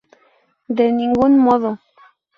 [0.77, 1.77] De ningún modo.